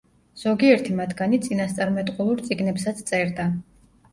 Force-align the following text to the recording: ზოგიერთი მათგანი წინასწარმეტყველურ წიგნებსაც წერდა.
ზოგიერთი 0.43 0.95
მათგანი 0.99 1.39
წინასწარმეტყველურ 1.47 2.43
წიგნებსაც 2.49 3.07
წერდა. 3.13 3.47